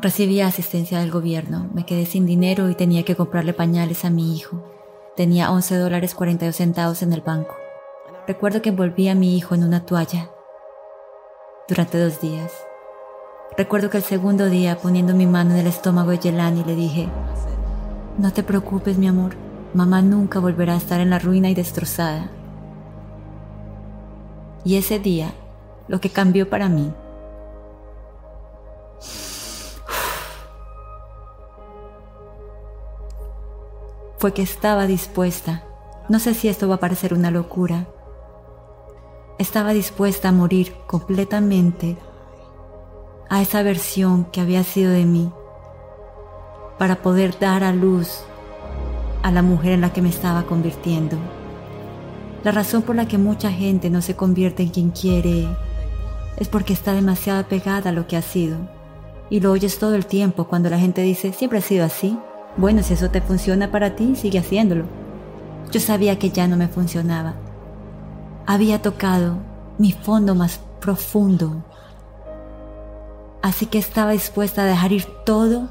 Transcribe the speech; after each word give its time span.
Recibí 0.00 0.40
asistencia 0.40 1.00
del 1.00 1.10
gobierno, 1.10 1.68
me 1.74 1.84
quedé 1.84 2.06
sin 2.06 2.24
dinero 2.24 2.70
y 2.70 2.76
tenía 2.76 3.04
que 3.04 3.16
comprarle 3.16 3.52
pañales 3.52 4.04
a 4.04 4.10
mi 4.10 4.36
hijo. 4.36 4.62
Tenía 5.16 5.50
11 5.50 5.76
dólares 5.76 6.14
42 6.14 6.54
centavos 6.54 7.02
en 7.02 7.12
el 7.12 7.20
banco. 7.20 7.56
Recuerdo 8.28 8.62
que 8.62 8.68
envolví 8.68 9.08
a 9.08 9.16
mi 9.16 9.36
hijo 9.36 9.56
en 9.56 9.64
una 9.64 9.84
toalla 9.84 10.30
durante 11.66 11.98
dos 11.98 12.20
días. 12.20 12.52
Recuerdo 13.56 13.90
que 13.90 13.96
el 13.96 14.04
segundo 14.04 14.48
día, 14.48 14.78
poniendo 14.78 15.14
mi 15.16 15.26
mano 15.26 15.54
en 15.54 15.58
el 15.58 15.66
estómago 15.66 16.12
de 16.12 16.20
Yelani, 16.20 16.62
le 16.62 16.76
dije, 16.76 17.08
no 18.18 18.32
te 18.32 18.44
preocupes, 18.44 18.98
mi 18.98 19.08
amor, 19.08 19.34
mamá 19.74 20.00
nunca 20.00 20.38
volverá 20.38 20.74
a 20.74 20.78
estar 20.78 21.00
en 21.00 21.10
la 21.10 21.18
ruina 21.18 21.50
y 21.50 21.56
destrozada. 21.56 22.30
Y 24.64 24.76
ese 24.76 25.00
día, 25.00 25.32
lo 25.88 26.00
que 26.00 26.10
cambió 26.10 26.48
para 26.48 26.68
mí 26.68 26.92
fue 34.18 34.34
que 34.34 34.42
estaba 34.42 34.86
dispuesta, 34.86 35.64
no 36.08 36.18
sé 36.18 36.34
si 36.34 36.48
esto 36.48 36.68
va 36.68 36.76
a 36.76 36.80
parecer 36.80 37.14
una 37.14 37.30
locura, 37.30 37.86
estaba 39.38 39.72
dispuesta 39.72 40.28
a 40.28 40.32
morir 40.32 40.74
completamente 40.86 41.96
a 43.30 43.40
esa 43.42 43.62
versión 43.62 44.24
que 44.26 44.40
había 44.40 44.64
sido 44.64 44.90
de 44.90 45.04
mí 45.04 45.30
para 46.78 47.02
poder 47.02 47.38
dar 47.38 47.62
a 47.62 47.72
luz 47.72 48.24
a 49.22 49.30
la 49.30 49.42
mujer 49.42 49.72
en 49.72 49.80
la 49.80 49.92
que 49.92 50.02
me 50.02 50.08
estaba 50.08 50.44
convirtiendo. 50.44 51.16
La 52.44 52.52
razón 52.52 52.82
por 52.82 52.96
la 52.96 53.06
que 53.06 53.18
mucha 53.18 53.50
gente 53.50 53.90
no 53.90 54.00
se 54.00 54.16
convierte 54.16 54.62
en 54.62 54.70
quien 54.70 54.90
quiere 54.90 55.46
es 56.36 56.48
porque 56.48 56.72
está 56.72 56.92
demasiado 56.92 57.44
pegada 57.44 57.90
a 57.90 57.92
lo 57.92 58.06
que 58.06 58.16
ha 58.16 58.22
sido. 58.22 58.58
Y 59.28 59.40
lo 59.40 59.50
oyes 59.52 59.78
todo 59.78 59.94
el 59.94 60.06
tiempo 60.06 60.44
cuando 60.44 60.70
la 60.70 60.78
gente 60.78 61.02
dice, 61.02 61.32
siempre 61.32 61.58
ha 61.58 61.62
sido 61.62 61.84
así. 61.84 62.18
Bueno, 62.56 62.82
si 62.82 62.94
eso 62.94 63.10
te 63.10 63.20
funciona 63.20 63.70
para 63.70 63.94
ti, 63.94 64.16
sigue 64.16 64.38
haciéndolo. 64.38 64.84
Yo 65.70 65.80
sabía 65.80 66.18
que 66.18 66.30
ya 66.30 66.48
no 66.48 66.56
me 66.56 66.68
funcionaba. 66.68 67.34
Había 68.46 68.80
tocado 68.80 69.36
mi 69.78 69.92
fondo 69.92 70.34
más 70.34 70.60
profundo. 70.80 71.62
Así 73.42 73.66
que 73.66 73.78
estaba 73.78 74.12
dispuesta 74.12 74.62
a 74.62 74.66
dejar 74.66 74.92
ir 74.92 75.04
todo 75.24 75.68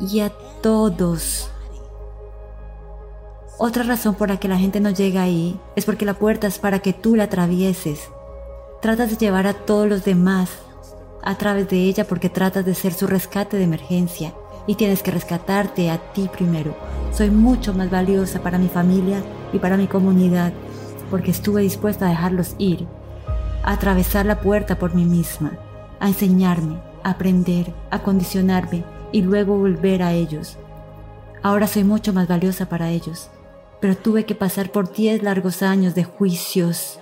y 0.00 0.20
a 0.20 0.32
todos. 0.62 1.50
Otra 3.58 3.84
razón 3.84 4.14
por 4.14 4.28
la 4.28 4.40
que 4.40 4.48
la 4.48 4.58
gente 4.58 4.80
no 4.80 4.90
llega 4.90 5.22
ahí 5.22 5.60
es 5.76 5.84
porque 5.84 6.04
la 6.04 6.14
puerta 6.14 6.48
es 6.48 6.58
para 6.58 6.80
que 6.80 6.92
tú 6.92 7.14
la 7.14 7.24
atravieses. 7.24 8.08
Tratas 8.80 9.10
de 9.10 9.16
llevar 9.16 9.46
a 9.46 9.54
todos 9.54 9.88
los 9.88 10.04
demás 10.04 10.50
a 11.22 11.36
través 11.36 11.68
de 11.68 11.76
ella 11.76 12.04
porque 12.08 12.28
tratas 12.28 12.64
de 12.64 12.74
ser 12.74 12.92
su 12.92 13.06
rescate 13.06 13.56
de 13.56 13.64
emergencia 13.64 14.34
y 14.66 14.74
tienes 14.76 15.02
que 15.02 15.10
rescatarte 15.10 15.90
a 15.90 15.98
ti 16.12 16.28
primero. 16.32 16.74
Soy 17.12 17.30
mucho 17.30 17.74
más 17.74 17.90
valiosa 17.90 18.42
para 18.42 18.58
mi 18.58 18.68
familia 18.68 19.22
y 19.52 19.58
para 19.58 19.76
mi 19.76 19.86
comunidad 19.86 20.52
porque 21.12 21.30
estuve 21.30 21.60
dispuesta 21.60 22.06
a 22.06 22.08
dejarlos 22.08 22.54
ir, 22.56 22.86
a 23.62 23.72
atravesar 23.72 24.24
la 24.24 24.40
puerta 24.40 24.78
por 24.78 24.94
mí 24.94 25.04
misma, 25.04 25.52
a 26.00 26.08
enseñarme, 26.08 26.80
a 27.04 27.10
aprender, 27.10 27.70
a 27.90 28.02
condicionarme 28.02 28.82
y 29.12 29.20
luego 29.20 29.58
volver 29.58 30.02
a 30.02 30.14
ellos. 30.14 30.56
Ahora 31.42 31.66
soy 31.66 31.84
mucho 31.84 32.14
más 32.14 32.28
valiosa 32.28 32.70
para 32.70 32.88
ellos, 32.88 33.28
pero 33.78 33.94
tuve 33.94 34.24
que 34.24 34.34
pasar 34.34 34.72
por 34.72 34.90
10 34.90 35.22
largos 35.22 35.62
años 35.62 35.94
de 35.94 36.04
juicios. 36.04 36.98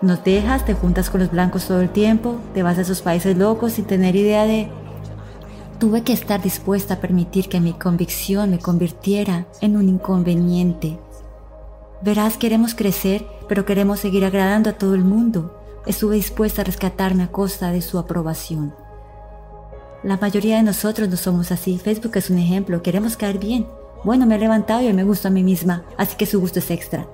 Nos 0.00 0.24
dejas, 0.24 0.64
te 0.64 0.72
juntas 0.72 1.10
con 1.10 1.20
los 1.20 1.30
blancos 1.30 1.66
todo 1.66 1.82
el 1.82 1.90
tiempo, 1.90 2.36
te 2.54 2.62
vas 2.62 2.78
a 2.78 2.82
esos 2.82 3.02
países 3.02 3.36
locos 3.36 3.74
sin 3.74 3.84
tener 3.84 4.16
idea 4.16 4.44
de... 4.46 4.70
Tuve 5.78 6.02
que 6.02 6.14
estar 6.14 6.40
dispuesta 6.40 6.94
a 6.94 7.00
permitir 7.00 7.50
que 7.50 7.60
mi 7.60 7.74
convicción 7.74 8.50
me 8.50 8.58
convirtiera 8.58 9.46
en 9.60 9.76
un 9.76 9.90
inconveniente. 9.90 10.98
Verás, 12.00 12.38
queremos 12.38 12.74
crecer, 12.74 13.26
pero 13.46 13.66
queremos 13.66 14.00
seguir 14.00 14.24
agradando 14.24 14.70
a 14.70 14.72
todo 14.72 14.94
el 14.94 15.04
mundo. 15.04 15.60
Estuve 15.84 16.16
dispuesta 16.16 16.62
a 16.62 16.64
rescatarme 16.64 17.24
a 17.24 17.30
costa 17.30 17.72
de 17.72 17.82
su 17.82 17.98
aprobación. 17.98 18.74
La 20.02 20.16
mayoría 20.16 20.56
de 20.56 20.62
nosotros 20.62 21.10
no 21.10 21.16
somos 21.18 21.52
así. 21.52 21.78
Facebook 21.78 22.16
es 22.16 22.30
un 22.30 22.38
ejemplo. 22.38 22.82
Queremos 22.82 23.18
caer 23.18 23.38
bien. 23.38 23.66
Bueno, 24.02 24.24
me 24.24 24.36
he 24.36 24.38
levantado 24.38 24.80
y 24.80 24.92
me 24.94 25.04
gusto 25.04 25.28
a 25.28 25.30
mí 25.30 25.42
misma, 25.42 25.84
así 25.98 26.16
que 26.16 26.26
su 26.26 26.40
gusto 26.40 26.60
es 26.60 26.70
extra. 26.70 27.06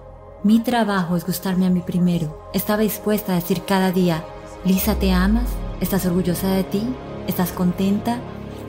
Mi 0.45 0.61
trabajo 0.61 1.17
es 1.17 1.27
gustarme 1.27 1.67
a 1.67 1.71
mí 1.71 1.81
primero. 1.81 2.49
Estaba 2.55 2.83
dispuesta 2.83 3.33
a 3.33 3.37
decir 3.37 3.65
cada 3.65 3.91
día, 3.91 4.25
Lisa, 4.65 4.95
¿te 4.95 5.11
amas? 5.11 5.49
¿Estás 5.81 6.07
orgullosa 6.07 6.49
de 6.55 6.63
ti? 6.63 6.87
¿Estás 7.27 7.51
contenta? 7.51 8.21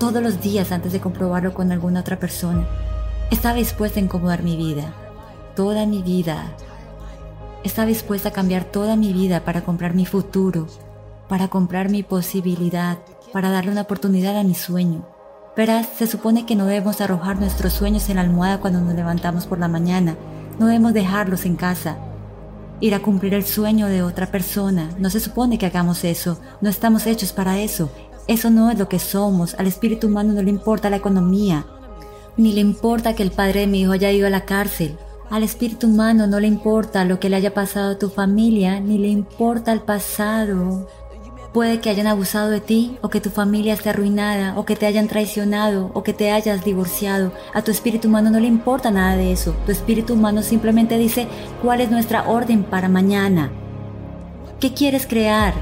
Todos 0.04 0.22
los 0.22 0.42
días 0.42 0.74
antes 0.74 0.92
de 0.92 1.00
comprobarlo 1.00 1.54
con 1.54 1.72
alguna 1.72 2.02
otra 2.02 2.20
persona. 2.20 2.68
Estaba 3.32 3.56
dispuesta 3.56 4.02
a 4.02 4.04
incomodar 4.04 4.44
mi 4.44 4.58
vida. 4.58 4.94
Toda 5.56 5.86
mi 5.86 6.02
vida. 6.02 6.58
Estaba 7.64 7.88
dispuesta 7.88 8.28
a 8.28 8.34
cambiar 8.34 8.66
toda 8.66 8.98
mi 8.98 9.14
vida 9.14 9.46
para 9.46 9.62
comprar 9.62 9.94
mi 9.94 10.06
futuro, 10.06 10.68
para 11.30 11.48
comprar 11.48 11.90
mi 11.90 12.04
posibilidad, 12.04 12.98
para 13.32 13.50
darle 13.50 13.72
una 13.72 13.84
oportunidad 13.84 14.38
a 14.38 14.44
mi 14.44 14.56
sueño. 14.56 15.08
Verás, 15.56 15.88
se 15.98 16.06
supone 16.06 16.46
que 16.46 16.58
no 16.58 16.66
debemos 16.66 17.00
arrojar 17.00 17.40
nuestros 17.40 17.72
sueños 17.72 18.10
en 18.10 18.18
la 18.18 18.24
almohada 18.24 18.60
cuando 18.60 18.82
nos 18.82 18.96
levantamos 18.96 19.48
por 19.48 19.58
la 19.58 19.70
mañana. 19.70 20.18
No 20.60 20.66
debemos 20.66 20.92
dejarlos 20.92 21.46
en 21.46 21.56
casa. 21.56 21.96
Ir 22.82 22.94
a 22.94 23.02
cumplir 23.02 23.36
el 23.36 23.46
sueño 23.46 23.88
de 23.88 24.04
otra 24.04 24.28
persona. 24.28 24.90
No 25.00 25.10
se 25.10 25.22
supone 25.22 25.58
que 25.58 25.68
hagamos 25.68 26.04
eso. 26.04 26.42
No 26.60 26.70
estamos 26.70 27.08
hechos 27.08 27.32
para 27.32 27.58
eso. 27.60 27.90
Eso 28.28 28.50
no 28.50 28.72
es 28.72 28.80
lo 28.80 28.88
que 28.88 29.00
somos. 29.00 29.54
Al 29.56 29.68
espíritu 29.68 30.08
humano 30.08 30.34
no 30.34 30.42
le 30.42 30.50
importa 30.50 30.90
la 30.90 30.96
economía. 30.98 31.66
Ni 32.38 32.54
le 32.54 32.62
importa 32.62 33.16
que 33.16 33.24
el 33.24 33.32
padre 33.32 33.62
de 33.62 33.68
mi 33.68 33.82
hijo 33.82 33.92
haya 33.92 34.12
ido 34.12 34.28
a 34.28 34.30
la 34.30 34.46
cárcel. 34.46 34.98
Al 35.30 35.44
espíritu 35.44 35.88
humano 35.88 36.26
no 36.28 36.40
le 36.40 36.48
importa 36.48 37.06
lo 37.06 37.20
que 37.20 37.30
le 37.30 37.36
haya 37.36 37.54
pasado 37.54 37.92
a 37.92 38.00
tu 38.00 38.10
familia, 38.10 38.80
ni 38.80 38.98
le 38.98 39.10
importa 39.10 39.74
el 39.74 39.82
pasado. 39.82 40.88
Puede 41.54 41.82
que 41.82 41.90
hayan 41.90 42.08
abusado 42.08 42.50
de 42.50 42.62
ti, 42.62 42.98
o 43.02 43.10
que 43.10 43.22
tu 43.22 43.30
familia 43.30 43.74
esté 43.74 43.90
arruinada, 43.90 44.58
o 44.58 44.66
que 44.66 44.76
te 44.76 44.86
hayan 44.86 45.08
traicionado, 45.08 45.92
o 45.94 46.02
que 46.02 46.14
te 46.14 46.32
hayas 46.32 46.64
divorciado. 46.64 47.32
A 47.54 47.62
tu 47.62 47.72
espíritu 47.72 48.08
humano 48.08 48.32
no 48.32 48.40
le 48.40 48.48
importa 48.48 48.90
nada 48.90 49.18
de 49.18 49.32
eso. 49.32 49.54
Tu 49.66 49.72
espíritu 49.72 50.14
humano 50.14 50.42
simplemente 50.42 50.98
dice 50.98 51.28
cuál 51.62 51.82
es 51.82 51.92
nuestra 51.92 52.28
orden 52.28 52.64
para 52.64 52.88
mañana. 52.88 53.52
¿Qué 54.60 54.74
quieres 54.74 55.06
crear? 55.06 55.54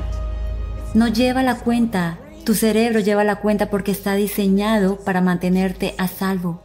No 0.94 1.08
lleva 1.08 1.44
la 1.44 1.56
cuenta. 1.56 2.20
Tu 2.44 2.56
cerebro 2.56 3.00
lleva 3.00 3.24
la 3.24 3.36
cuenta 3.36 3.70
porque 3.70 3.92
está 3.92 4.16
diseñado 4.16 4.98
para 4.98 5.22
mantenerte 5.22 5.94
a 6.00 6.08
salvo. 6.08 6.64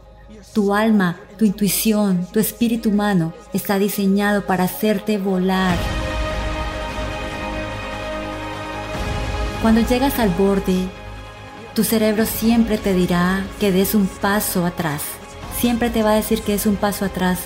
Tu 0.53 0.73
alma, 0.73 1.17
tu 1.37 1.45
intuición, 1.45 2.27
tu 2.33 2.39
espíritu 2.39 2.89
humano 2.89 3.33
está 3.53 3.77
diseñado 3.77 4.47
para 4.47 4.63
hacerte 4.63 5.19
volar. 5.19 5.77
Cuando 9.61 9.81
llegas 9.81 10.17
al 10.17 10.29
borde, 10.29 10.87
tu 11.75 11.83
cerebro 11.83 12.25
siempre 12.25 12.79
te 12.79 12.93
dirá 12.93 13.43
que 13.59 13.71
des 13.71 13.93
un 13.93 14.07
paso 14.07 14.65
atrás. 14.65 15.03
Siempre 15.59 15.91
te 15.91 16.01
va 16.01 16.11
a 16.11 16.15
decir 16.15 16.41
que 16.41 16.55
es 16.55 16.65
un 16.65 16.75
paso 16.75 17.05
atrás, 17.05 17.39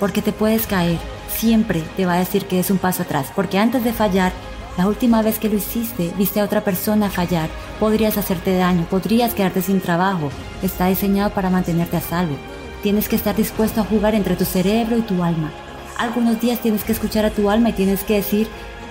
porque 0.00 0.22
te 0.22 0.32
puedes 0.32 0.66
caer. 0.66 0.98
siempre 1.28 1.84
te 1.96 2.04
va 2.04 2.14
a 2.14 2.18
decir 2.18 2.46
que 2.46 2.58
es 2.58 2.70
un 2.70 2.78
paso 2.78 3.02
atrás, 3.02 3.28
porque 3.36 3.58
antes 3.58 3.84
de 3.84 3.92
fallar, 3.92 4.32
la 4.78 4.86
última 4.86 5.22
vez 5.22 5.40
que 5.40 5.48
lo 5.48 5.56
hiciste, 5.56 6.12
viste 6.16 6.38
a 6.38 6.44
otra 6.44 6.62
persona 6.62 7.10
fallar, 7.10 7.50
podrías 7.80 8.16
hacerte 8.16 8.56
daño, 8.56 8.86
podrías 8.88 9.34
quedarte 9.34 9.60
sin 9.60 9.80
trabajo. 9.80 10.30
Está 10.62 10.86
diseñado 10.86 11.30
para 11.30 11.50
mantenerte 11.50 11.96
a 11.96 12.00
salvo. 12.00 12.36
Tienes 12.80 13.08
que 13.08 13.16
estar 13.16 13.34
dispuesto 13.34 13.80
a 13.80 13.84
jugar 13.84 14.14
entre 14.14 14.36
tu 14.36 14.44
cerebro 14.44 14.96
y 14.96 15.02
tu 15.02 15.24
alma. 15.24 15.50
Algunos 15.98 16.40
días 16.40 16.60
tienes 16.60 16.84
que 16.84 16.92
escuchar 16.92 17.24
a 17.24 17.30
tu 17.30 17.50
alma 17.50 17.70
y 17.70 17.72
tienes 17.72 18.04
que 18.04 18.14
decir, 18.14 18.46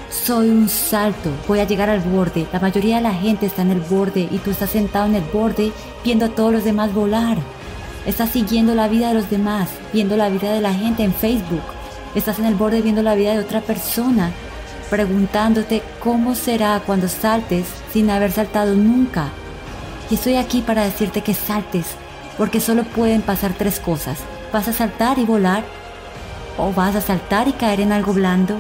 soy 0.10 0.50
un 0.50 0.68
salto, 0.68 1.32
voy 1.48 1.60
a 1.62 1.64
llegar 1.64 1.90
al 1.90 2.02
borde. 2.02 2.48
La 2.52 2.60
mayoría 2.60 2.98
de 2.98 3.04
la 3.04 3.14
gente 3.14 3.46
está 3.46 3.62
en 3.62 3.72
el 3.72 3.80
borde 3.80 4.28
y 4.30 4.40
tú 4.40 4.52
estás 4.52 4.72
sentado 4.72 5.06
en 5.06 5.16
el 5.16 5.24
borde 5.32 5.72
viendo 6.04 6.26
a 6.26 6.30
todos 6.36 6.52
los 6.52 6.66
demás 6.66 6.94
volar. 6.94 7.38
Estás 8.06 8.32
siguiendo 8.32 8.76
la 8.76 8.90
vida 8.90 9.08
de 9.08 9.14
los 9.14 9.30
demás, 9.30 9.70
viendo 9.94 10.18
la 10.18 10.28
vida 10.28 10.52
de 10.52 10.60
la 10.60 10.74
gente 10.74 11.06
en 11.06 11.14
Facebook. 11.14 11.64
Estás 12.14 12.40
en 12.40 12.46
el 12.46 12.56
borde 12.56 12.82
viendo 12.82 13.04
la 13.04 13.16
vida 13.16 13.32
de 13.32 13.40
otra 13.40 13.62
persona, 13.62 14.34
preguntándote 14.90 15.84
cómo 16.00 16.36
será 16.36 16.82
cuando 16.86 17.08
saltes 17.08 17.66
sin 17.92 18.10
haber 18.10 18.32
saltado 18.32 18.76
nunca. 18.76 19.30
Y 20.10 20.16
estoy 20.16 20.36
aquí 20.36 20.62
para 20.62 20.84
decirte 20.84 21.22
que 21.22 21.34
saltes, 21.34 21.88
porque 22.38 22.62
solo 22.62 22.84
pueden 22.84 23.22
pasar 23.22 23.54
tres 23.54 23.80
cosas. 23.80 24.20
Vas 24.54 24.68
a 24.68 24.74
saltar 24.74 25.20
y 25.20 25.26
volar, 25.26 25.64
o 26.58 26.72
vas 26.72 26.96
a 26.96 27.02
saltar 27.02 27.48
y 27.48 27.54
caer 27.54 27.82
en 27.82 27.92
algo 27.92 28.14
blando, 28.14 28.58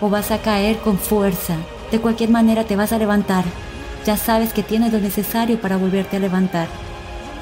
o 0.00 0.10
vas 0.10 0.30
a 0.30 0.38
caer 0.38 0.78
con 0.78 0.98
fuerza. 0.98 1.56
De 1.90 2.00
cualquier 2.00 2.30
manera 2.30 2.64
te 2.64 2.76
vas 2.76 2.92
a 2.92 2.98
levantar. 2.98 3.44
Ya 4.04 4.16
sabes 4.16 4.52
que 4.52 4.62
tienes 4.62 4.92
lo 4.92 5.00
necesario 5.00 5.58
para 5.58 5.78
volverte 5.78 6.18
a 6.18 6.20
levantar. 6.20 6.68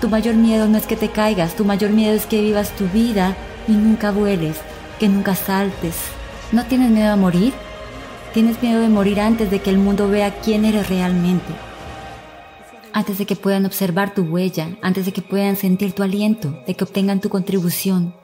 Tu 0.01 0.09
mayor 0.09 0.35
miedo 0.35 0.69
no 0.69 0.79
es 0.79 0.87
que 0.87 0.97
te 0.97 1.09
caigas, 1.09 1.55
tu 1.55 1.65
mayor 1.65 1.91
miedo 1.91 2.15
es 2.15 2.27
que 2.27 2.41
vivas 2.41 2.71
tu 2.71 2.87
vida 2.89 3.37
y 3.67 3.73
nunca 3.73 4.11
vueles, 4.11 4.57
que 4.99 5.09
nunca 5.09 5.35
saltes. 5.35 5.95
¿No 6.53 6.65
tienes 6.67 6.91
miedo 6.91 7.13
a 7.13 7.17
morir? 7.17 7.53
Tienes 8.33 8.63
miedo 8.63 8.81
de 8.81 8.89
morir 8.89 9.21
antes 9.21 9.51
de 9.51 9.61
que 9.61 9.69
el 9.69 9.77
mundo 9.77 10.09
vea 10.09 10.41
quién 10.41 10.65
eres 10.65 10.89
realmente. 10.89 11.53
Antes 12.95 13.19
de 13.19 13.27
que 13.27 13.37
puedan 13.37 13.67
observar 13.67 14.15
tu 14.15 14.23
huella, 14.23 14.71
antes 14.81 15.05
de 15.05 15.13
que 15.13 15.21
puedan 15.21 15.57
sentir 15.57 15.93
tu 15.93 16.03
aliento, 16.03 16.59
de 16.67 16.75
que 16.75 16.85
obtengan 16.85 17.21
tu 17.21 17.29
contribución, 17.29 18.15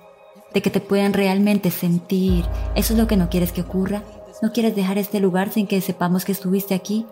de 0.55 0.62
que 0.62 0.70
te 0.70 0.81
puedan 0.81 1.12
realmente 1.12 1.70
sentir. 1.70 2.46
¿Eso 2.75 2.94
es 2.94 2.99
lo 2.99 3.06
que 3.06 3.19
no 3.19 3.28
quieres 3.28 3.52
que 3.52 3.60
ocurra? 3.60 4.02
¿No 4.40 4.50
quieres 4.50 4.75
dejar 4.75 4.96
este 4.96 5.20
lugar 5.20 5.50
sin 5.50 5.66
que 5.66 5.82
sepamos 5.82 6.25
que 6.25 6.32
estuviste 6.32 6.75
aquí? 6.75 7.04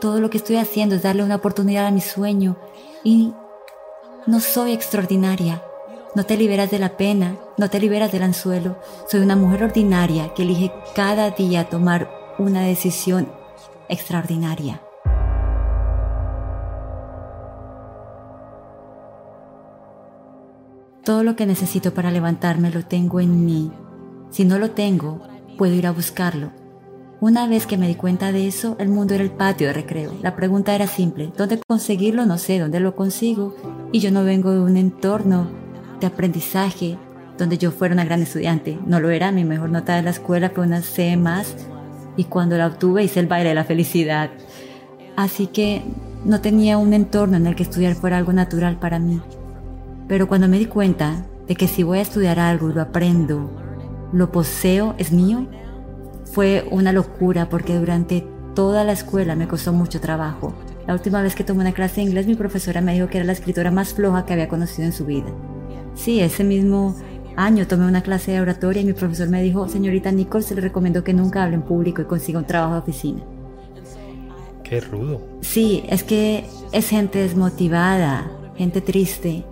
Todo 0.00 0.20
lo 0.20 0.30
que 0.30 0.38
estoy 0.38 0.54
haciendo 0.54 0.94
es 0.94 1.02
darle 1.02 1.24
una 1.24 1.36
oportunidad 1.36 1.86
a 1.86 1.90
mi 1.90 2.00
sueño 2.00 2.56
y 3.02 3.32
no 4.28 4.38
soy 4.38 4.72
extraordinaria. 4.72 5.64
No 6.14 6.24
te 6.24 6.36
liberas 6.36 6.70
de 6.70 6.78
la 6.78 6.96
pena, 6.96 7.38
no 7.56 7.68
te 7.70 7.80
liberas 7.80 8.12
del 8.12 8.22
anzuelo. 8.22 8.78
Soy 9.08 9.18
una 9.18 9.34
mujer 9.34 9.64
ordinaria 9.64 10.32
que 10.34 10.42
elige 10.42 10.72
cada 10.94 11.30
día 11.30 11.68
tomar 11.68 12.19
una 12.40 12.62
decisión 12.62 13.28
extraordinaria. 13.90 14.80
Todo 21.04 21.22
lo 21.22 21.36
que 21.36 21.44
necesito 21.44 21.92
para 21.92 22.10
levantarme 22.10 22.70
lo 22.70 22.82
tengo 22.82 23.20
en 23.20 23.44
mí. 23.44 23.70
Si 24.30 24.46
no 24.46 24.58
lo 24.58 24.70
tengo, 24.70 25.20
puedo 25.58 25.74
ir 25.74 25.86
a 25.86 25.92
buscarlo. 25.92 26.50
Una 27.20 27.46
vez 27.46 27.66
que 27.66 27.76
me 27.76 27.88
di 27.88 27.94
cuenta 27.94 28.32
de 28.32 28.46
eso, 28.46 28.74
el 28.78 28.88
mundo 28.88 29.12
era 29.12 29.22
el 29.22 29.30
patio 29.30 29.66
de 29.66 29.74
recreo. 29.74 30.14
La 30.22 30.34
pregunta 30.34 30.74
era 30.74 30.86
simple, 30.86 31.32
¿dónde 31.36 31.60
conseguirlo? 31.66 32.24
No 32.24 32.38
sé, 32.38 32.58
¿dónde 32.58 32.80
lo 32.80 32.96
consigo? 32.96 33.54
Y 33.92 34.00
yo 34.00 34.10
no 34.10 34.24
vengo 34.24 34.52
de 34.52 34.60
un 34.60 34.78
entorno 34.78 35.50
de 36.00 36.06
aprendizaje 36.06 36.96
donde 37.36 37.58
yo 37.58 37.70
fuera 37.70 37.92
una 37.92 38.04
gran 38.06 38.22
estudiante. 38.22 38.78
No 38.86 38.98
lo 38.98 39.10
era, 39.10 39.30
mi 39.30 39.44
mejor 39.44 39.68
nota 39.68 39.96
de 39.96 40.02
la 40.02 40.10
escuela 40.10 40.50
fue 40.50 40.64
una 40.64 40.80
C 40.80 41.18
más 41.18 41.54
y 42.20 42.24
cuando 42.24 42.58
la 42.58 42.66
obtuve 42.66 43.02
hice 43.02 43.18
el 43.18 43.28
baile 43.28 43.48
de 43.48 43.54
la 43.54 43.64
felicidad. 43.64 44.28
Así 45.16 45.46
que 45.46 45.80
no 46.22 46.42
tenía 46.42 46.76
un 46.76 46.92
entorno 46.92 47.38
en 47.38 47.46
el 47.46 47.56
que 47.56 47.62
estudiar 47.62 47.94
fuera 47.94 48.18
algo 48.18 48.34
natural 48.34 48.78
para 48.78 48.98
mí. 48.98 49.22
Pero 50.06 50.28
cuando 50.28 50.46
me 50.46 50.58
di 50.58 50.66
cuenta 50.66 51.24
de 51.48 51.56
que 51.56 51.66
si 51.66 51.82
voy 51.82 51.96
a 51.96 52.02
estudiar 52.02 52.38
algo 52.38 52.68
y 52.68 52.74
lo 52.74 52.82
aprendo, 52.82 53.50
lo 54.12 54.30
poseo, 54.30 54.94
es 54.98 55.12
mío, 55.12 55.46
fue 56.26 56.68
una 56.70 56.92
locura 56.92 57.48
porque 57.48 57.78
durante 57.78 58.26
toda 58.54 58.84
la 58.84 58.92
escuela 58.92 59.34
me 59.34 59.48
costó 59.48 59.72
mucho 59.72 59.98
trabajo. 59.98 60.52
La 60.86 60.92
última 60.92 61.22
vez 61.22 61.34
que 61.34 61.42
tomé 61.42 61.62
una 61.62 61.72
clase 61.72 62.02
de 62.02 62.08
inglés 62.08 62.26
mi 62.26 62.34
profesora 62.34 62.82
me 62.82 62.92
dijo 62.92 63.08
que 63.08 63.16
era 63.16 63.24
la 63.24 63.32
escritora 63.32 63.70
más 63.70 63.94
floja 63.94 64.26
que 64.26 64.34
había 64.34 64.48
conocido 64.48 64.84
en 64.84 64.92
su 64.92 65.06
vida. 65.06 65.32
Sí, 65.94 66.20
ese 66.20 66.44
mismo 66.44 66.96
año 67.36 67.66
tomé 67.66 67.86
una 67.86 68.02
clase 68.02 68.32
de 68.32 68.40
oratoria 68.40 68.82
y 68.82 68.84
mi 68.84 68.92
profesor 68.92 69.28
me 69.28 69.42
dijo, 69.42 69.68
señorita 69.68 70.10
Nicole, 70.12 70.44
se 70.44 70.54
le 70.54 70.60
recomendó 70.60 71.04
que 71.04 71.12
nunca 71.12 71.44
hable 71.44 71.56
en 71.56 71.62
público 71.62 72.02
y 72.02 72.06
consiga 72.06 72.38
un 72.38 72.46
trabajo 72.46 72.74
de 72.74 72.80
oficina. 72.80 73.20
Qué 74.62 74.80
rudo. 74.80 75.20
Sí, 75.40 75.82
es 75.88 76.04
que 76.04 76.44
es 76.72 76.88
gente 76.88 77.20
desmotivada, 77.20 78.30
gente 78.56 78.80
triste, 78.80 79.44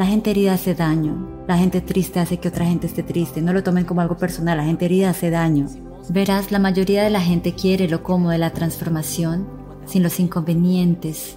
la 0.00 0.06
gente 0.06 0.30
herida 0.30 0.54
hace 0.54 0.74
daño. 0.74 1.28
La 1.46 1.58
gente 1.58 1.82
triste 1.82 2.20
hace 2.20 2.38
que 2.38 2.48
otra 2.48 2.64
gente 2.64 2.86
esté 2.86 3.02
triste. 3.02 3.42
No 3.42 3.52
lo 3.52 3.62
tomen 3.62 3.84
como 3.84 4.00
algo 4.00 4.16
personal. 4.16 4.56
La 4.56 4.64
gente 4.64 4.86
herida 4.86 5.10
hace 5.10 5.28
daño. 5.28 5.66
Verás, 6.08 6.50
la 6.50 6.58
mayoría 6.58 7.04
de 7.04 7.10
la 7.10 7.20
gente 7.20 7.54
quiere 7.54 7.86
lo 7.86 8.02
cómodo 8.02 8.30
de 8.30 8.38
la 8.38 8.54
transformación 8.54 9.46
sin 9.84 10.02
los 10.02 10.18
inconvenientes 10.18 11.36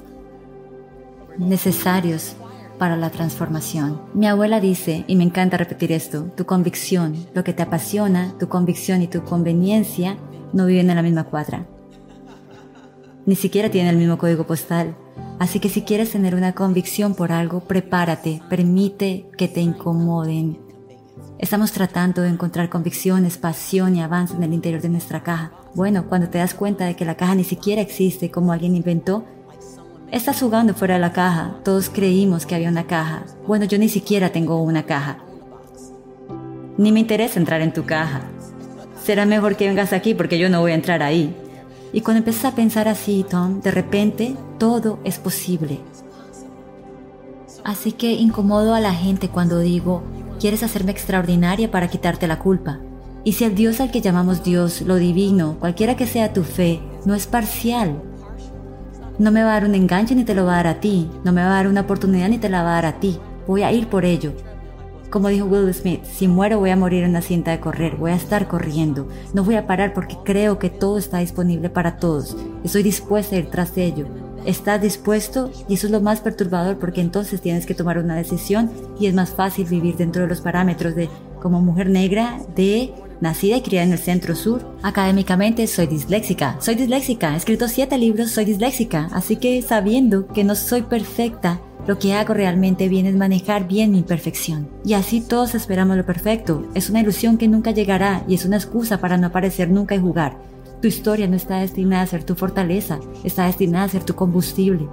necesarios 1.38 2.38
para 2.84 2.98
la 2.98 3.12
transformación. 3.12 4.02
Mi 4.14 4.28
abuela 4.28 4.60
dice, 4.60 5.06
y 5.08 5.16
me 5.16 5.24
encanta 5.24 5.56
repetir 5.56 5.94
esto, 5.94 6.24
tu 6.36 6.46
convicción, 6.46 7.16
lo 7.34 7.42
que 7.42 7.54
te 7.54 7.64
apasiona, 7.64 8.34
tu 8.38 8.50
convicción 8.50 9.02
y 9.02 9.08
tu 9.08 9.24
conveniencia 9.24 10.18
no 10.52 10.66
viven 10.66 10.90
en 10.90 10.98
la 10.98 11.02
misma 11.02 11.24
cuadra. 11.24 11.66
Ni 13.26 13.38
siquiera 13.38 13.70
tienen 13.70 13.92
el 13.92 13.98
mismo 14.00 14.18
código 14.18 14.46
postal. 14.46 14.98
Así 15.40 15.62
que 15.62 15.70
si 15.70 15.84
quieres 15.84 16.12
tener 16.12 16.36
una 16.36 16.52
convicción 16.52 17.16
por 17.16 17.32
algo, 17.32 17.62
prepárate, 17.62 18.42
permite 18.50 19.28
que 19.38 19.48
te 19.48 19.62
incomoden. 19.62 20.60
Estamos 21.40 21.72
tratando 21.72 22.22
de 22.22 22.28
encontrar 22.28 22.68
convicciones, 22.70 23.38
pasión 23.38 23.96
y 23.96 24.02
avance 24.02 24.36
en 24.36 24.44
el 24.44 24.52
interior 24.52 24.82
de 24.82 24.90
nuestra 24.90 25.24
caja. 25.24 25.54
Bueno, 25.74 26.10
cuando 26.10 26.28
te 26.28 26.40
das 26.40 26.54
cuenta 26.54 26.84
de 26.84 26.98
que 26.98 27.06
la 27.06 27.16
caja 27.16 27.36
ni 27.36 27.46
siquiera 27.46 27.82
existe 27.82 28.30
como 28.30 28.52
alguien 28.52 28.76
inventó, 28.76 29.24
estás 30.14 30.40
jugando 30.40 30.76
fuera 30.76 30.94
de 30.94 31.00
la 31.02 31.12
caja. 31.12 31.56
Todos 31.64 31.90
creímos 31.90 32.46
que 32.46 32.54
había 32.54 32.70
una 32.70 32.86
caja. 32.86 33.24
Bueno, 33.48 33.66
yo 33.66 33.80
ni 33.80 33.90
siquiera 33.90 34.32
tengo 34.32 34.62
una 34.62 34.84
caja. 34.84 35.18
Ni 36.78 36.92
me 36.92 37.00
interesa 37.00 37.40
entrar 37.40 37.62
en 37.62 37.74
tu 37.74 37.84
caja. 37.86 38.22
Será 39.04 39.26
mejor 39.26 39.56
que 39.56 39.68
vengas 39.68 39.92
aquí 39.92 40.14
porque 40.14 40.38
yo 40.38 40.50
no 40.50 40.62
voy 40.62 40.72
a 40.72 40.76
entrar 40.76 41.02
ahí. 41.02 41.36
Y 41.92 42.02
cuando 42.02 42.20
empiezas 42.20 42.46
a 42.46 42.56
pensar 42.56 42.88
así, 42.88 43.26
Tom, 43.28 43.62
de 43.62 43.72
repente 43.72 44.36
todo 44.60 45.00
es 45.04 45.18
posible. 45.18 45.80
Así 47.64 47.92
que 47.92 48.12
incomodo 48.14 48.76
a 48.76 48.80
la 48.80 48.94
gente 48.94 49.30
cuando 49.30 49.60
digo, 49.60 50.04
quieres 50.40 50.64
hacerme 50.64 50.92
extraordinaria 50.92 51.72
para 51.72 51.88
quitarte 51.88 52.28
la 52.28 52.40
culpa. 52.40 52.80
Y 53.24 53.34
si 53.34 53.46
el 53.46 53.56
Dios 53.56 53.80
al 53.80 53.90
que 53.90 54.02
llamamos 54.02 54.44
Dios, 54.44 54.82
lo 54.82 54.98
divino, 54.98 55.58
cualquiera 55.60 55.96
que 55.96 56.06
sea 56.06 56.34
tu 56.34 56.44
fe, 56.44 56.82
no 57.06 57.16
es 57.16 57.26
parcial, 57.26 58.02
no 59.20 59.32
me 59.32 59.44
va 59.44 59.52
a 59.52 59.54
dar 59.54 59.66
un 59.66 59.76
enganche 59.76 60.16
ni 60.16 60.24
te 60.24 60.34
lo 60.34 60.46
va 60.46 60.54
a 60.54 60.64
dar 60.64 60.68
a 60.68 60.80
ti, 60.80 61.10
no 61.24 61.32
me 61.32 61.42
va 61.42 61.48
a 61.48 61.56
dar 61.56 61.68
una 61.68 61.82
oportunidad 61.82 62.30
ni 62.30 62.38
te 62.38 62.50
la 62.50 62.64
va 62.64 62.72
a 62.72 62.82
dar 62.82 62.86
a 62.86 63.00
ti, 63.00 63.20
voy 63.48 63.64
a 63.64 63.72
ir 63.72 63.88
por 63.88 64.06
ello. 64.06 64.34
Como 65.10 65.28
dijo 65.28 65.46
Will 65.46 65.72
Smith, 65.74 66.04
si 66.06 66.28
muero 66.28 66.60
voy 66.60 66.72
a 66.72 66.76
morir 66.76 67.04
en 67.04 67.12
una 67.12 67.22
cinta 67.22 67.52
de 67.52 67.60
correr, 67.60 67.98
voy 67.98 68.12
a 68.12 68.16
estar 68.16 68.48
corriendo, 68.48 69.08
no 69.34 69.44
voy 69.44 69.56
a 69.56 69.68
parar 69.68 69.94
porque 69.94 70.18
creo 70.24 70.58
que 70.58 70.72
todo 70.72 70.98
está 70.98 71.20
disponible 71.20 71.70
para 71.70 71.98
todos, 71.98 72.36
estoy 72.64 72.82
dispuesta 72.82 73.36
a 73.36 73.40
ir 73.40 73.50
tras 73.50 73.78
ello. 73.78 74.08
¿Estás 74.46 74.82
dispuesto? 74.82 75.52
Y 75.70 75.76
eso 75.76 75.88
es 75.88 75.92
lo 75.92 76.02
más 76.02 76.20
perturbador 76.20 76.78
porque 76.78 77.00
entonces 77.00 77.40
tienes 77.40 77.66
que 77.66 77.76
tomar 77.76 77.98
una 77.98 78.18
decisión 78.18 78.70
y 79.00 79.06
es 79.06 79.14
más 79.14 79.30
fácil 79.30 79.66
vivir 79.68 79.96
dentro 79.96 80.24
de 80.24 80.28
los 80.28 80.42
parámetros 80.42 80.96
de 80.96 81.08
como 81.42 81.62
mujer 81.62 81.90
negra 81.90 82.40
de 82.56 82.94
nacida 83.22 83.58
y 83.58 83.62
criada 83.62 83.86
en 83.86 83.94
el 83.94 84.00
centro 84.00 84.36
sur. 84.36 84.66
Académicamente 84.82 85.68
soy 85.68 85.88
disléxica. 85.88 86.58
Soy 86.60 86.76
disléxica. 86.76 87.34
He 87.34 87.38
escrito 87.38 87.68
siete 87.68 87.98
libros, 87.98 88.32
soy 88.32 88.46
disléxica. 88.46 89.10
Así 89.12 89.36
que 89.38 89.62
sabiendo 89.62 90.28
que 90.28 90.44
no 90.44 90.56
soy 90.56 90.84
perfecta, 90.84 91.60
lo 91.88 92.00
que 92.00 92.14
hago 92.14 92.34
realmente 92.34 92.88
bien 92.88 93.06
es 93.06 93.16
manejar 93.16 93.68
bien 93.68 93.92
mi 93.92 94.00
imperfección. 94.00 94.70
Y 94.86 94.94
así 94.94 95.22
todos 95.22 95.54
esperamos 95.56 95.98
lo 95.98 96.06
perfecto. 96.06 96.66
Es 96.74 96.90
una 96.90 97.02
ilusión 97.02 97.38
que 97.38 97.48
nunca 97.48 97.72
llegará 97.72 98.24
y 98.28 98.36
es 98.36 98.46
una 98.46 98.58
excusa 98.58 99.00
para 99.00 99.18
no 99.18 99.28
aparecer 99.28 99.70
nunca 99.70 99.96
y 99.96 100.00
jugar. 100.00 100.38
Tu 100.82 100.88
historia 100.88 101.28
no 101.28 101.36
está 101.36 101.60
destinada 101.60 102.04
a 102.04 102.08
ser 102.08 102.24
tu 102.24 102.36
fortaleza, 102.36 103.00
está 103.24 103.46
destinada 103.46 103.86
a 103.86 103.90
ser 103.90 104.04
tu 104.04 104.16
combustible. 104.16 104.88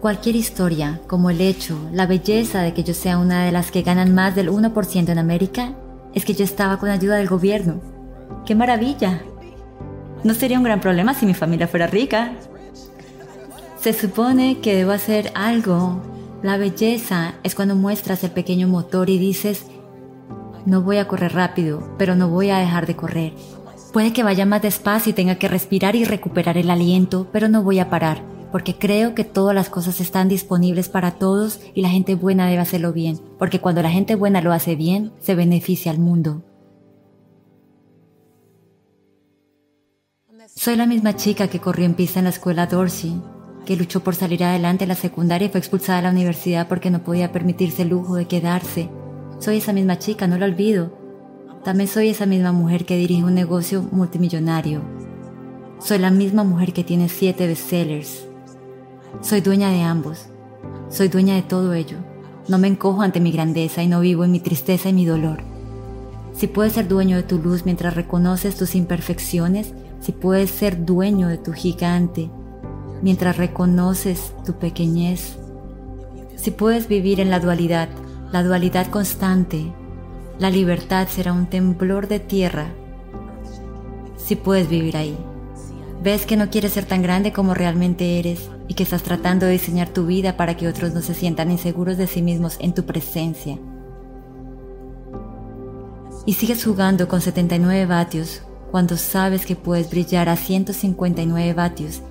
Cualquier 0.00 0.36
historia, 0.36 1.00
como 1.06 1.30
el 1.30 1.40
hecho, 1.40 1.76
la 1.92 2.06
belleza 2.06 2.62
de 2.62 2.72
que 2.72 2.84
yo 2.84 2.94
sea 2.94 3.18
una 3.18 3.44
de 3.44 3.52
las 3.52 3.70
que 3.70 3.82
ganan 3.82 4.14
más 4.14 4.36
del 4.36 4.50
1% 4.50 5.08
en 5.08 5.18
América, 5.18 5.74
es 6.14 6.24
que 6.24 6.34
yo 6.34 6.44
estaba 6.44 6.78
con 6.78 6.88
ayuda 6.88 7.16
del 7.16 7.28
gobierno. 7.28 7.80
¡Qué 8.46 8.54
maravilla! 8.54 9.22
No 10.24 10.34
sería 10.34 10.58
un 10.58 10.64
gran 10.64 10.80
problema 10.80 11.14
si 11.14 11.26
mi 11.26 11.34
familia 11.34 11.68
fuera 11.68 11.86
rica, 11.86 12.32
se 13.80 13.92
supone 13.92 14.58
que 14.60 14.74
debo 14.74 14.90
hacer 14.90 15.30
algo. 15.34 16.02
La 16.42 16.56
belleza 16.56 17.34
es 17.44 17.54
cuando 17.54 17.76
muestras 17.76 18.24
el 18.24 18.32
pequeño 18.32 18.66
motor 18.66 19.08
y 19.08 19.18
dices, 19.18 19.66
No 20.66 20.82
voy 20.82 20.98
a 20.98 21.06
correr 21.06 21.32
rápido, 21.32 21.94
pero 21.96 22.16
no 22.16 22.28
voy 22.28 22.50
a 22.50 22.58
dejar 22.58 22.86
de 22.86 22.96
correr. 22.96 23.32
Puede 23.92 24.12
que 24.12 24.24
vaya 24.24 24.46
más 24.46 24.62
despacio 24.62 25.10
y 25.10 25.14
tenga 25.14 25.36
que 25.36 25.48
respirar 25.48 25.94
y 25.94 26.04
recuperar 26.04 26.58
el 26.58 26.70
aliento, 26.70 27.28
pero 27.32 27.48
no 27.48 27.62
voy 27.62 27.78
a 27.78 27.88
parar, 27.88 28.22
porque 28.50 28.76
creo 28.76 29.14
que 29.14 29.24
todas 29.24 29.54
las 29.54 29.70
cosas 29.70 30.00
están 30.00 30.28
disponibles 30.28 30.88
para 30.88 31.12
todos 31.12 31.60
y 31.74 31.82
la 31.82 31.88
gente 31.88 32.14
buena 32.14 32.48
debe 32.48 32.60
hacerlo 32.60 32.92
bien, 32.92 33.20
porque 33.38 33.60
cuando 33.60 33.82
la 33.82 33.90
gente 33.90 34.14
buena 34.14 34.40
lo 34.40 34.52
hace 34.52 34.76
bien, 34.76 35.12
se 35.20 35.34
beneficia 35.34 35.90
al 35.90 35.98
mundo. 35.98 36.42
Soy 40.54 40.76
la 40.76 40.86
misma 40.86 41.14
chica 41.14 41.48
que 41.48 41.60
corrió 41.60 41.86
en 41.86 41.94
pista 41.94 42.18
en 42.18 42.24
la 42.24 42.30
escuela 42.30 42.66
Dorsey, 42.66 43.20
que 43.64 43.76
luchó 43.76 44.00
por 44.00 44.14
salir 44.14 44.42
adelante 44.42 44.84
en 44.84 44.88
la 44.88 44.94
secundaria 44.94 45.46
y 45.46 45.50
fue 45.50 45.60
expulsada 45.60 45.98
de 45.98 46.04
la 46.04 46.10
universidad 46.10 46.68
porque 46.68 46.90
no 46.90 47.04
podía 47.04 47.32
permitirse 47.32 47.82
el 47.82 47.90
lujo 47.90 48.16
de 48.16 48.26
quedarse. 48.26 48.88
Soy 49.40 49.58
esa 49.58 49.72
misma 49.72 49.98
chica, 49.98 50.26
no 50.26 50.38
la 50.38 50.46
olvido. 50.46 50.98
También 51.64 51.88
soy 51.88 52.08
esa 52.08 52.26
misma 52.26 52.52
mujer 52.52 52.86
que 52.86 52.96
dirige 52.96 53.24
un 53.24 53.34
negocio 53.34 53.82
multimillonario. 53.92 54.80
Soy 55.80 55.98
la 55.98 56.10
misma 56.10 56.44
mujer 56.44 56.72
que 56.72 56.82
tiene 56.82 57.08
siete 57.08 57.46
bestsellers. 57.46 58.27
Soy 59.20 59.40
dueña 59.40 59.70
de 59.70 59.82
ambos. 59.82 60.26
Soy 60.90 61.08
dueña 61.08 61.34
de 61.34 61.42
todo 61.42 61.74
ello. 61.74 61.98
No 62.46 62.56
me 62.58 62.68
encojo 62.68 63.02
ante 63.02 63.20
mi 63.20 63.32
grandeza 63.32 63.82
y 63.82 63.88
no 63.88 64.00
vivo 64.00 64.24
en 64.24 64.30
mi 64.30 64.38
tristeza 64.38 64.90
y 64.90 64.92
mi 64.92 65.06
dolor. 65.06 65.42
Si 66.34 66.46
puedes 66.46 66.74
ser 66.74 66.86
dueño 66.86 67.16
de 67.16 67.24
tu 67.24 67.38
luz 67.38 67.64
mientras 67.64 67.94
reconoces 67.94 68.56
tus 68.56 68.76
imperfecciones, 68.76 69.74
si 70.00 70.12
puedes 70.12 70.50
ser 70.50 70.84
dueño 70.84 71.26
de 71.26 71.38
tu 71.38 71.52
gigante 71.52 72.30
mientras 73.02 73.36
reconoces 73.36 74.34
tu 74.44 74.54
pequeñez. 74.54 75.36
Si 76.36 76.52
puedes 76.52 76.86
vivir 76.86 77.18
en 77.18 77.30
la 77.30 77.40
dualidad, 77.40 77.88
la 78.30 78.44
dualidad 78.44 78.86
constante, 78.86 79.72
la 80.38 80.50
libertad 80.50 81.08
será 81.08 81.32
un 81.32 81.46
temblor 81.46 82.06
de 82.06 82.20
tierra. 82.20 82.68
Si 84.16 84.36
puedes 84.36 84.68
vivir 84.68 84.96
ahí. 84.96 85.16
Ves 86.04 86.24
que 86.24 86.36
no 86.36 86.50
quieres 86.50 86.74
ser 86.74 86.84
tan 86.84 87.02
grande 87.02 87.32
como 87.32 87.54
realmente 87.54 88.20
eres 88.20 88.48
y 88.68 88.74
que 88.74 88.84
estás 88.84 89.02
tratando 89.02 89.46
de 89.46 89.52
diseñar 89.52 89.88
tu 89.88 90.06
vida 90.06 90.36
para 90.36 90.56
que 90.56 90.68
otros 90.68 90.94
no 90.94 91.00
se 91.00 91.14
sientan 91.14 91.50
inseguros 91.50 91.96
de 91.96 92.06
sí 92.06 92.22
mismos 92.22 92.56
en 92.60 92.74
tu 92.74 92.84
presencia. 92.84 93.58
Y 96.26 96.34
sigues 96.34 96.62
jugando 96.64 97.08
con 97.08 97.20
79 97.20 97.86
vatios 97.86 98.42
cuando 98.70 98.96
sabes 98.98 99.46
que 99.46 99.56
puedes 99.56 99.90
brillar 99.90 100.28
a 100.28 100.36
159 100.36 101.54
vatios 101.54 102.02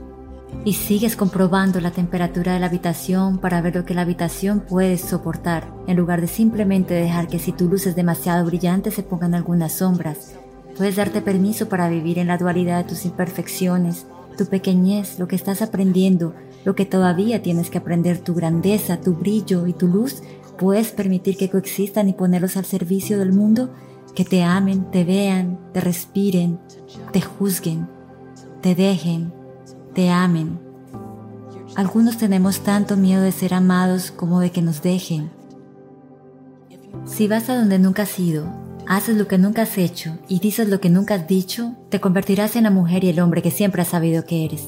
y 0.65 0.73
sigues 0.73 1.15
comprobando 1.15 1.79
la 1.79 1.91
temperatura 1.91 2.53
de 2.53 2.59
la 2.59 2.67
habitación 2.67 3.37
para 3.37 3.61
ver 3.61 3.75
lo 3.75 3.85
que 3.85 3.93
la 3.93 4.01
habitación 4.01 4.61
puede 4.61 4.97
soportar, 4.97 5.71
en 5.87 5.97
lugar 5.97 6.21
de 6.21 6.27
simplemente 6.27 6.93
dejar 6.93 7.27
que 7.27 7.39
si 7.39 7.51
tu 7.51 7.69
luz 7.69 7.85
es 7.85 7.95
demasiado 7.95 8.45
brillante 8.45 8.91
se 8.91 9.03
pongan 9.03 9.35
algunas 9.35 9.73
sombras. 9.73 10.33
Puedes 10.75 10.95
darte 10.95 11.21
permiso 11.21 11.69
para 11.69 11.89
vivir 11.89 12.19
en 12.19 12.27
la 12.27 12.37
dualidad 12.37 12.83
de 12.83 12.89
tus 12.89 13.05
imperfecciones, 13.05 14.07
tu 14.37 14.45
pequeñez, 14.45 15.19
lo 15.19 15.27
que 15.27 15.35
estás 15.35 15.61
aprendiendo, 15.61 16.33
lo 16.65 16.75
que 16.75 16.85
todavía 16.85 17.41
tienes 17.41 17.69
que 17.69 17.77
aprender, 17.77 18.19
tu 18.19 18.33
grandeza, 18.33 18.99
tu 19.01 19.13
brillo 19.13 19.67
y 19.67 19.73
tu 19.73 19.87
luz. 19.87 20.21
Puedes 20.57 20.91
permitir 20.91 21.37
que 21.37 21.49
coexistan 21.49 22.09
y 22.09 22.13
ponerlos 22.13 22.57
al 22.57 22.65
servicio 22.65 23.19
del 23.19 23.31
mundo, 23.31 23.73
que 24.15 24.25
te 24.25 24.43
amen, 24.43 24.89
te 24.91 25.03
vean, 25.03 25.59
te 25.73 25.81
respiren, 25.81 26.59
te 27.11 27.21
juzguen, 27.21 27.87
te 28.61 28.75
dejen, 28.75 29.31
te 29.93 30.09
amen. 30.09 30.59
Algunos 31.75 32.17
tenemos 32.17 32.61
tanto 32.61 32.97
miedo 32.97 33.21
de 33.21 33.31
ser 33.31 33.53
amados 33.53 34.11
como 34.11 34.39
de 34.39 34.51
que 34.51 34.63
nos 34.63 34.81
dejen. 34.81 35.29
Si 37.05 37.27
vas 37.27 37.49
a 37.49 37.55
donde 37.55 37.77
nunca 37.77 38.03
has 38.03 38.19
ido, 38.19 38.47
haces 38.87 39.17
lo 39.17 39.27
que 39.27 39.37
nunca 39.37 39.61
has 39.61 39.77
hecho 39.77 40.17
y 40.27 40.39
dices 40.39 40.69
lo 40.69 40.79
que 40.79 40.89
nunca 40.89 41.15
has 41.15 41.27
dicho, 41.27 41.75
te 41.89 41.99
convertirás 41.99 42.55
en 42.55 42.63
la 42.63 42.71
mujer 42.71 43.03
y 43.03 43.09
el 43.09 43.19
hombre 43.19 43.41
que 43.41 43.51
siempre 43.51 43.83
has 43.83 43.89
sabido 43.89 44.25
que 44.25 44.45
eres. 44.45 44.67